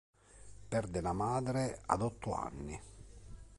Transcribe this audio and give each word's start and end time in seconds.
Perde 0.71 0.99
la 1.03 1.13
madre 1.13 1.79
ad 1.85 2.01
otto 2.01 2.33
anni. 2.33 2.75